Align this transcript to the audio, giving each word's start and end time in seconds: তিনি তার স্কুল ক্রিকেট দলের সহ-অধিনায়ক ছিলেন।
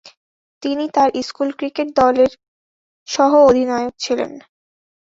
তিনি 0.63 0.85
তার 0.95 1.09
স্কুল 1.21 1.49
ক্রিকেট 1.57 1.87
দলের 1.99 2.31
সহ-অধিনায়ক 3.07 3.93
ছিলেন। 3.99 4.31